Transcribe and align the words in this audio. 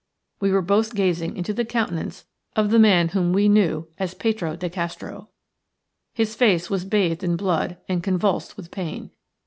We 0.39 0.51
were 0.51 0.63
both 0.63 0.95
gazing 0.95 1.37
into 1.37 1.53
the 1.53 1.63
countenance 1.63 2.25
of 2.55 2.71
the 2.71 2.79
man 2.79 3.09
whom 3.09 3.33
we 3.33 3.47
knew 3.47 3.87
as 3.99 4.15
Petro 4.15 4.55
de 4.55 4.67
Castro. 4.67 5.29
His 6.15 6.33
face 6.33 6.71
was 6.71 6.85
bathed 6.85 7.23
in 7.23 7.35
blood 7.35 7.77
and 7.87 8.01
convulsed 8.01 8.57
with 8.57 8.71
pain. 8.71 9.11